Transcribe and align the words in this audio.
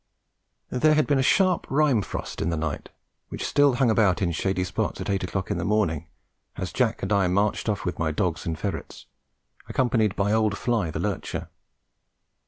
There 0.71 0.95
had 0.95 1.05
been 1.05 1.19
a 1.19 1.21
sharp 1.21 1.67
rime 1.69 2.01
frost 2.01 2.41
in 2.41 2.49
the 2.49 2.57
night, 2.57 2.89
which 3.29 3.45
still 3.45 3.73
hung 3.75 3.91
about 3.91 4.19
in 4.19 4.31
shady 4.31 4.63
spots 4.63 4.99
at 4.99 5.11
eight 5.11 5.23
o'clock 5.23 5.51
in 5.51 5.59
the 5.59 5.63
morning, 5.63 6.07
as 6.55 6.73
Jack 6.73 7.03
and 7.03 7.13
I 7.13 7.27
marched 7.27 7.69
off 7.69 7.85
with 7.85 7.99
my 7.99 8.09
dogs 8.09 8.47
and 8.47 8.57
ferrets, 8.57 9.05
accompanied 9.69 10.15
by 10.15 10.31
old 10.31 10.57
Fly, 10.57 10.89
the 10.89 10.97
lurcher. 10.99 11.49